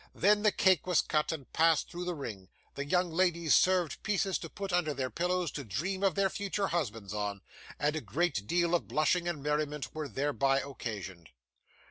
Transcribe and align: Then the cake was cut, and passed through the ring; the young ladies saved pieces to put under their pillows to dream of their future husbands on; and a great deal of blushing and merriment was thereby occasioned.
Then 0.15 0.41
the 0.41 0.51
cake 0.51 0.87
was 0.87 1.03
cut, 1.03 1.31
and 1.31 1.53
passed 1.53 1.91
through 1.91 2.05
the 2.05 2.15
ring; 2.15 2.49
the 2.73 2.85
young 2.87 3.11
ladies 3.11 3.53
saved 3.53 4.01
pieces 4.01 4.39
to 4.39 4.49
put 4.49 4.73
under 4.73 4.95
their 4.95 5.11
pillows 5.11 5.51
to 5.51 5.63
dream 5.63 6.01
of 6.01 6.15
their 6.15 6.31
future 6.31 6.69
husbands 6.69 7.13
on; 7.13 7.41
and 7.77 7.95
a 7.95 8.01
great 8.01 8.47
deal 8.47 8.73
of 8.73 8.87
blushing 8.87 9.27
and 9.27 9.43
merriment 9.43 9.93
was 9.93 10.13
thereby 10.13 10.59
occasioned. 10.61 11.29